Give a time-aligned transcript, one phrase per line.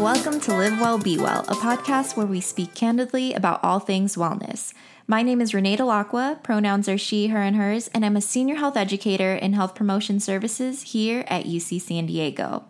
[0.00, 4.16] Welcome to Live Well, Be Well, a podcast where we speak candidly about all things
[4.16, 4.72] wellness.
[5.06, 8.54] My name is Renee Delacqua, pronouns are she, her, and hers, and I'm a senior
[8.54, 12.64] health educator in health promotion services here at UC San Diego.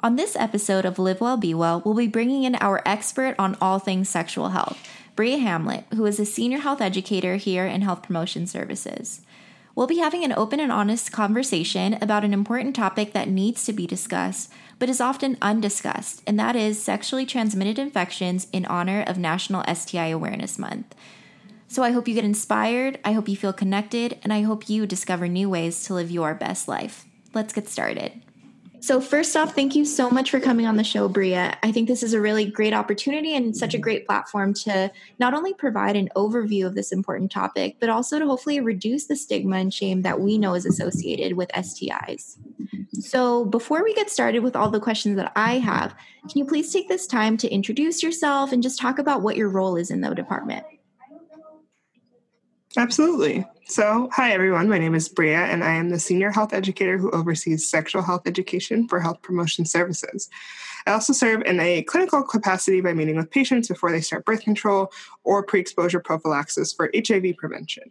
[0.00, 3.56] On this episode of Live Well, Be Well, we'll be bringing in our expert on
[3.60, 4.78] all things sexual health,
[5.16, 9.22] Bria Hamlet, who is a senior health educator here in health promotion services.
[9.78, 13.72] We'll be having an open and honest conversation about an important topic that needs to
[13.72, 14.50] be discussed,
[14.80, 20.08] but is often undiscussed, and that is sexually transmitted infections in honor of National STI
[20.08, 20.96] Awareness Month.
[21.68, 24.84] So I hope you get inspired, I hope you feel connected, and I hope you
[24.84, 27.04] discover new ways to live your best life.
[27.32, 28.20] Let's get started.
[28.80, 31.56] So, first off, thank you so much for coming on the show, Bria.
[31.62, 35.34] I think this is a really great opportunity and such a great platform to not
[35.34, 39.56] only provide an overview of this important topic, but also to hopefully reduce the stigma
[39.56, 42.38] and shame that we know is associated with STIs.
[42.92, 45.94] So, before we get started with all the questions that I have,
[46.28, 49.48] can you please take this time to introduce yourself and just talk about what your
[49.48, 50.64] role is in the department?
[52.76, 53.46] Absolutely.
[53.66, 54.68] So, hi everyone.
[54.68, 58.22] My name is Bria, and I am the senior health educator who oversees sexual health
[58.26, 60.28] education for health promotion services.
[60.86, 64.42] I also serve in a clinical capacity by meeting with patients before they start birth
[64.42, 64.92] control
[65.24, 67.90] or pre exposure prophylaxis for HIV prevention.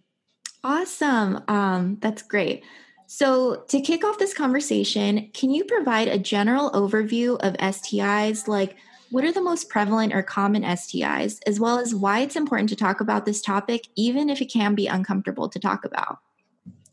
[0.64, 1.44] Awesome.
[1.48, 2.64] Um, that's great.
[3.08, 8.76] So, to kick off this conversation, can you provide a general overview of STIs like
[9.10, 12.76] what are the most prevalent or common STIs, as well as why it's important to
[12.76, 16.20] talk about this topic, even if it can be uncomfortable to talk about?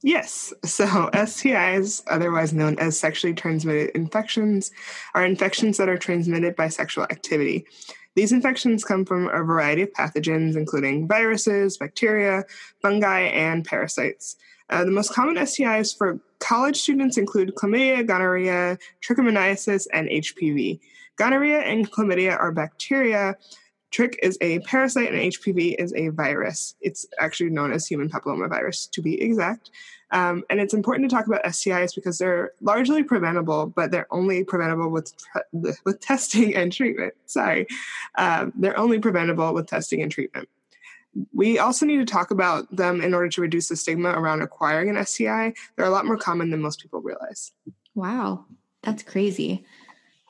[0.03, 0.53] Yes.
[0.65, 0.85] So,
[1.15, 4.71] STIs, otherwise known as sexually transmitted infections,
[5.15, 7.67] are infections that are transmitted by sexual activity.
[8.15, 12.45] These infections come from a variety of pathogens, including viruses, bacteria,
[12.81, 14.37] fungi, and parasites.
[14.71, 20.81] Uh, the most common STIs for college students include chlamydia, gonorrhea, trichomoniasis, and HPV.
[21.17, 23.37] Gonorrhea and chlamydia are bacteria.
[23.93, 26.75] Trich is a parasite and HPV is a virus.
[26.81, 29.71] It's actually known as human papillomavirus, to be exact.
[30.11, 34.45] Um, and it's important to talk about STIs because they're largely preventable, but they're only
[34.45, 35.13] preventable with
[35.53, 37.15] with testing and treatment.
[37.27, 37.67] Sorry,
[38.17, 40.49] um, they're only preventable with testing and treatment.
[41.33, 44.89] We also need to talk about them in order to reduce the stigma around acquiring
[44.89, 45.55] an STI.
[45.77, 47.53] They're a lot more common than most people realize.
[47.95, 48.47] Wow,
[48.83, 49.65] that's crazy.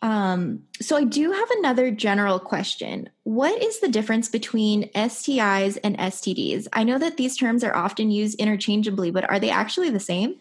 [0.04, 3.08] Um, so I do have another general question.
[3.22, 6.68] What is the difference between STIs and STDs?
[6.74, 10.34] I know that these terms are often used interchangeably, but are they actually the same?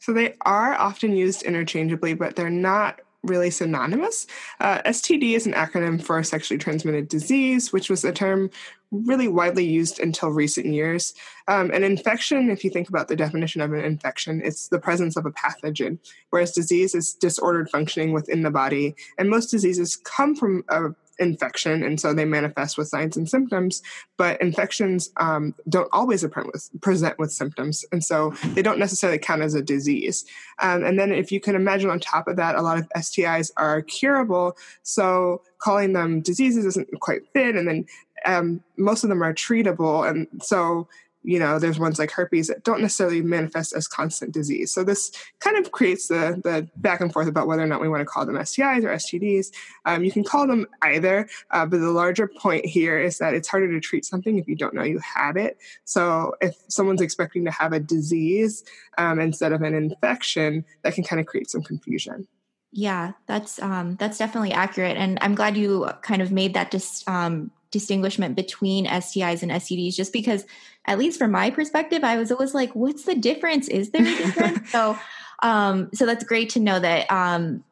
[0.00, 4.26] So they are often used interchangeably, but they're not really synonymous.
[4.60, 8.50] Uh, STD is an acronym for sexually transmitted disease, which was a term
[8.90, 11.14] really widely used until recent years.
[11.48, 15.16] Um, an infection, if you think about the definition of an infection, it's the presence
[15.16, 15.98] of a pathogen,
[16.30, 18.94] whereas disease is disordered functioning within the body.
[19.18, 20.90] And most diseases come from a
[21.22, 23.82] infection, and so they manifest with signs and symptoms.
[24.18, 29.42] But infections um, don't always with, present with symptoms, and so they don't necessarily count
[29.42, 30.24] as a disease.
[30.60, 33.50] Um, and then, if you can imagine, on top of that, a lot of STIs
[33.56, 34.56] are curable.
[34.82, 37.56] So calling them diseases doesn't quite fit.
[37.56, 37.86] And then
[38.26, 40.88] um, most of them are treatable, and so
[41.22, 44.72] you know there's ones like herpes that don't necessarily manifest as constant disease.
[44.72, 47.88] So this kind of creates the the back and forth about whether or not we
[47.88, 49.52] want to call them stis or stds
[49.84, 53.48] um, you can call them either uh, but the larger point here is that it's
[53.48, 55.58] harder to treat something if you don't know you have it.
[55.84, 58.64] So if someone's expecting to have a disease
[58.98, 62.26] um, instead of an infection that can kind of create some confusion.
[62.72, 67.04] Yeah that's um, that's definitely accurate and i'm glad you kind of made that dis-
[67.06, 70.46] um, distinguishment between STIs and STDs just because
[70.86, 73.66] at least from my perspective I was always like what's the difference?
[73.66, 74.60] Is there a difference?
[74.70, 74.96] So
[75.42, 77.64] um so that's great to know that um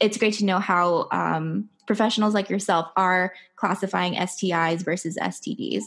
[0.00, 5.82] it's great to know how um professionals like yourself are classifying STIs versus STDs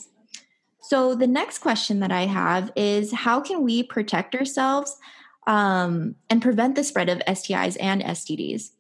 [0.82, 4.98] so the next question that I have is how can we protect ourselves
[5.46, 8.72] um, and prevent the spread of STIs and STDs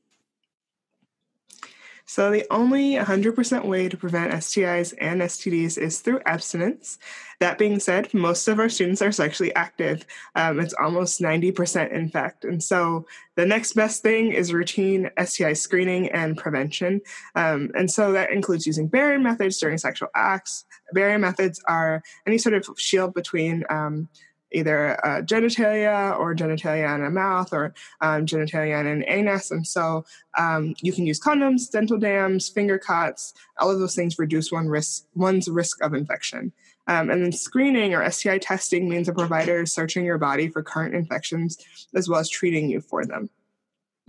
[2.10, 6.98] so, the only 100% way to prevent STIs and STDs is through abstinence.
[7.40, 10.08] That being said, most of our students are sexually active.
[10.34, 12.46] Um, it's almost 90%, in fact.
[12.46, 17.02] And so, the next best thing is routine STI screening and prevention.
[17.36, 20.66] Um, and so, that includes using barrier methods during sexual acts.
[20.94, 24.10] Barrier methods are any sort of shield between um,
[24.52, 29.52] either uh, genitalia or genitalia in a mouth or um, genitalia in an anus.
[29.52, 30.06] And so
[30.38, 33.34] um, you can use condoms, dental dams, finger cots.
[33.60, 36.52] All of those things reduce one risk, one's risk of infection.
[36.88, 40.64] Um, and then screening or STI testing means a provider is searching your body for
[40.64, 41.58] current infections
[41.94, 43.30] as well as treating you for them.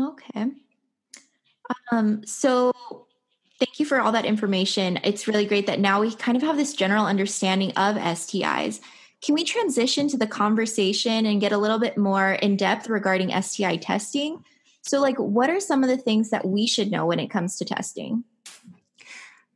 [0.00, 0.46] Okay.
[1.92, 2.72] Um, so
[3.58, 4.98] thank you for all that information.
[5.04, 8.80] It's really great that now we kind of have this general understanding of STIs.
[9.22, 13.30] Can we transition to the conversation and get a little bit more in depth regarding
[13.42, 14.44] STI testing?
[14.82, 17.56] So, like, what are some of the things that we should know when it comes
[17.58, 18.24] to testing?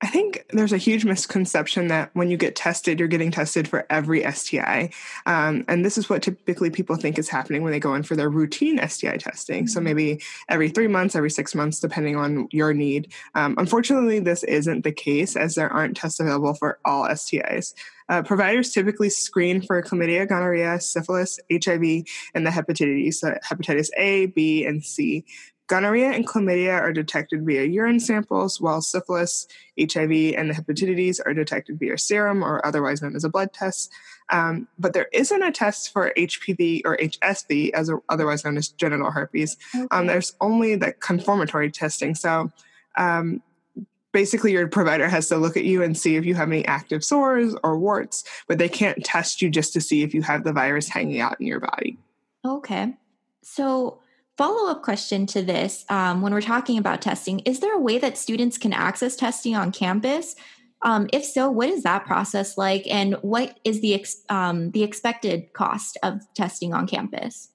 [0.01, 3.87] I think there's a huge misconception that when you get tested, you're getting tested for
[3.89, 4.91] every STI.
[5.25, 8.17] Um, and this is what typically people think is happening when they go in for
[8.17, 9.67] their routine STI testing.
[9.67, 9.85] So mm-hmm.
[9.85, 13.13] maybe every three months, every six months, depending on your need.
[13.35, 17.73] Um, unfortunately, this isn't the case as there aren't tests available for all STIs.
[18.09, 22.05] Uh, providers typically screen for chlamydia, gonorrhea, syphilis, HIV,
[22.35, 25.25] and the hepatitis, so hepatitis A, B, and C.
[25.67, 31.33] Gonorrhea and chlamydia are detected via urine samples, while syphilis, HIV, and the hepatitis are
[31.33, 33.91] detected via serum or otherwise known as a blood test.
[34.31, 38.69] Um, but there isn't a test for HPV or HSV, as a, otherwise known as
[38.69, 39.57] genital herpes.
[39.75, 39.97] Um, okay.
[39.97, 42.15] Um, there's only the confirmatory testing.
[42.15, 42.53] So
[42.97, 43.43] um,
[44.13, 47.03] basically, your provider has to look at you and see if you have any active
[47.03, 50.53] sores or warts, but they can't test you just to see if you have the
[50.53, 51.99] virus hanging out in your body.
[52.45, 52.95] Okay.
[53.43, 54.01] So,
[54.37, 57.99] follow up question to this um, when we're talking about testing is there a way
[57.99, 60.35] that students can access testing on campus
[60.83, 64.83] um, if so what is that process like and what is the ex- um, the
[64.83, 67.49] expected cost of testing on campus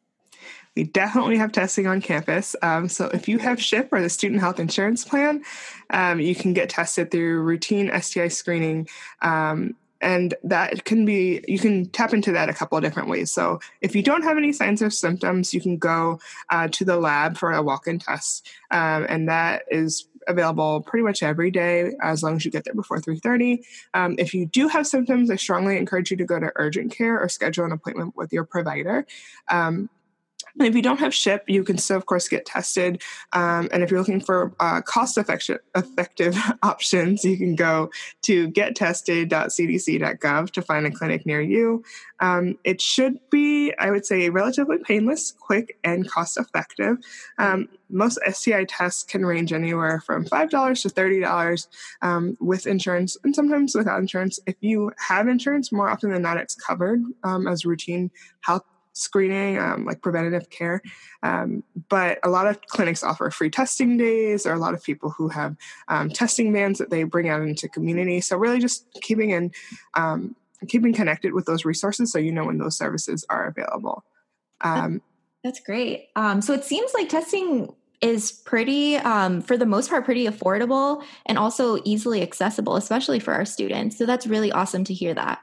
[0.76, 2.56] we definitely have testing on campus.
[2.62, 5.44] Um, so if you have SHIP or the Student Health Insurance Plan,
[5.90, 8.88] um, you can get tested through routine STI screening
[9.22, 13.32] um, and that can be you can tap into that a couple of different ways.
[13.32, 16.20] So if you don't have any signs or symptoms you can go
[16.50, 18.50] uh, to the lab for a walk-in test.
[18.72, 22.76] Um, and that is available pretty much every day as long as you get there
[22.76, 23.66] before 3.30
[23.96, 27.20] um, if you do have symptoms i strongly encourage you to go to urgent care
[27.20, 29.08] or schedule an appointment with your provider.
[29.50, 29.90] Um,
[30.60, 33.02] and if you don't have SHIP, you can still, of course, get tested.
[33.32, 37.90] Um, and if you're looking for uh, cost effective, options, you can go
[38.24, 41.84] to gettested.cdc.gov to find a clinic near you.
[42.20, 46.98] Um, it should be, I would say, relatively painless, quick, and cost effective.
[47.38, 51.68] Um, most STI tests can range anywhere from $5 to $30
[52.02, 54.42] um, with insurance and sometimes without insurance.
[54.46, 58.12] If you have insurance, more often than not, it's covered um, as routine
[58.42, 60.82] health screening, um, like preventative care.
[61.24, 64.44] Um, but a lot of clinics offer free testing days.
[64.44, 65.56] There are a lot of people who have
[65.88, 68.22] um, testing vans that they bring out into community.
[68.22, 69.52] So really, just keeping in
[69.94, 70.36] um,
[70.68, 74.04] keeping connected with those resources so you know when those services are available.
[74.62, 75.02] Um,
[75.44, 76.10] That's great.
[76.16, 81.04] Um, so it seems like testing is pretty um, for the most part pretty affordable
[81.26, 85.42] and also easily accessible especially for our students so that's really awesome to hear that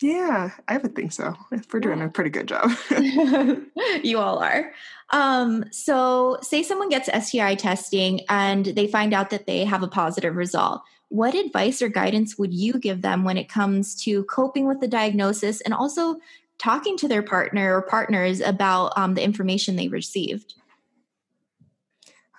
[0.00, 1.34] yeah, I would think so.
[1.72, 2.70] We're doing a pretty good job.
[4.02, 4.72] you all are.
[5.10, 9.88] Um, so, say someone gets STI testing and they find out that they have a
[9.88, 10.82] positive result.
[11.08, 14.88] What advice or guidance would you give them when it comes to coping with the
[14.88, 16.20] diagnosis and also
[16.58, 20.54] talking to their partner or partners about um, the information they received?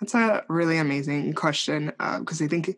[0.00, 2.76] That's a really amazing question because uh, I think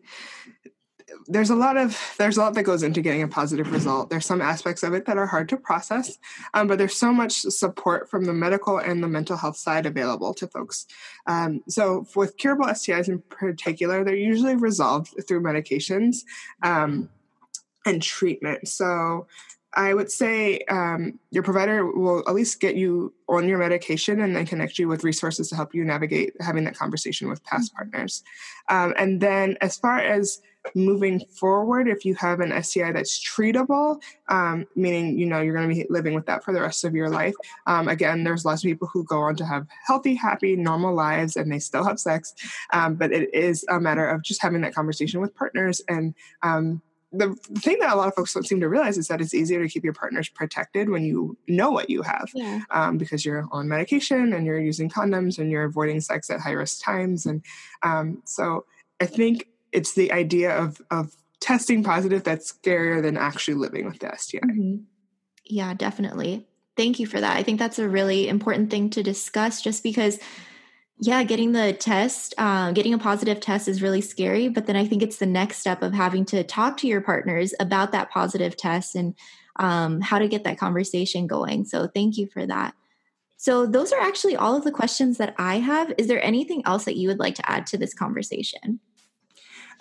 [1.27, 4.25] there's a lot of there's a lot that goes into getting a positive result there's
[4.25, 6.17] some aspects of it that are hard to process
[6.53, 10.33] um, but there's so much support from the medical and the mental health side available
[10.33, 10.85] to folks
[11.27, 16.17] um, so with curable stis in particular they're usually resolved through medications
[16.63, 17.09] um,
[17.85, 19.27] and treatment so
[19.77, 24.33] I would say um, your provider will at least get you on your medication and
[24.35, 27.89] then connect you with resources to help you navigate having that conversation with past mm-hmm.
[27.89, 28.23] partners.
[28.69, 30.41] Um, and then, as far as
[30.73, 35.69] moving forward if you have an STI that's treatable, um, meaning you know you're going
[35.69, 37.35] to be living with that for the rest of your life.
[37.67, 41.35] Um, again, there's lots of people who go on to have healthy, happy, normal lives,
[41.35, 42.33] and they still have sex.
[42.73, 46.13] Um, but it is a matter of just having that conversation with partners and.
[46.41, 46.81] Um,
[47.17, 49.61] the thing that a lot of folks don't seem to realize is that it's easier
[49.61, 52.61] to keep your partners protected when you know what you have yeah.
[52.71, 56.51] um, because you're on medication and you're using condoms and you're avoiding sex at high
[56.51, 57.41] risk times and
[57.83, 58.65] um, so
[58.99, 63.99] i think it's the idea of of testing positive that's scarier than actually living with
[63.99, 64.39] the STI.
[64.39, 64.75] Mm-hmm.
[65.45, 66.47] Yeah, definitely.
[66.75, 67.37] Thank you for that.
[67.37, 70.19] I think that's a really important thing to discuss just because
[70.99, 74.47] yeah, getting the test, uh, getting a positive test is really scary.
[74.47, 77.53] But then I think it's the next step of having to talk to your partners
[77.59, 79.13] about that positive test and
[79.57, 81.65] um, how to get that conversation going.
[81.65, 82.75] So thank you for that.
[83.37, 85.93] So those are actually all of the questions that I have.
[85.97, 88.79] Is there anything else that you would like to add to this conversation?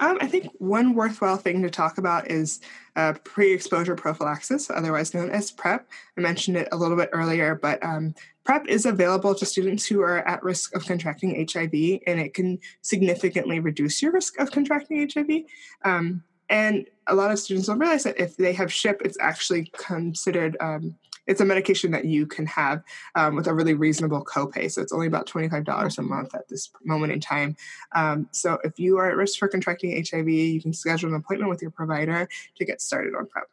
[0.00, 2.60] Um, I think one worthwhile thing to talk about is
[2.96, 5.86] uh, pre exposure prophylaxis, otherwise known as PrEP.
[6.16, 10.00] I mentioned it a little bit earlier, but um, PrEP is available to students who
[10.02, 15.08] are at risk of contracting HIV, and it can significantly reduce your risk of contracting
[15.12, 15.44] HIV.
[15.84, 19.70] Um, and a lot of students don't realize that if they have SHIP, it's actually
[19.76, 20.94] considered um,
[21.26, 22.82] it's a medication that you can have
[23.14, 24.70] um, with a really reasonable copay.
[24.70, 27.56] So it's only about $25 a month at this moment in time.
[27.94, 31.50] Um, so if you are at risk for contracting HIV, you can schedule an appointment
[31.50, 33.48] with your provider to get started on PrEP.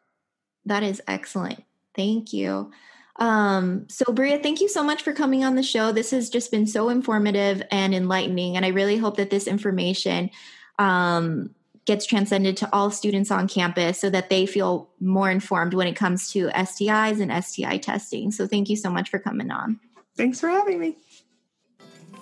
[0.64, 1.64] That is excellent.
[1.94, 2.70] Thank you.
[3.16, 5.92] Um, so, Bria, thank you so much for coming on the show.
[5.92, 8.56] This has just been so informative and enlightening.
[8.56, 10.30] And I really hope that this information
[10.78, 15.86] um, gets transcended to all students on campus so that they feel more informed when
[15.86, 18.30] it comes to STIs and STI testing.
[18.30, 19.80] So thank you so much for coming on.
[20.16, 20.96] Thanks for having me.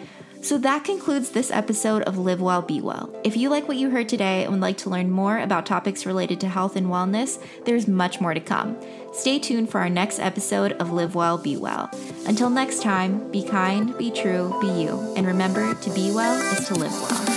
[0.40, 3.14] So that concludes this episode of Live Well, Be Well.
[3.22, 6.06] If you like what you heard today and would like to learn more about topics
[6.06, 8.76] related to health and wellness, there's much more to come.
[9.12, 11.90] Stay tuned for our next episode of Live Well, Be Well.
[12.26, 16.66] Until next time, be kind, be true, be you, and remember to be well is
[16.66, 17.31] to live well.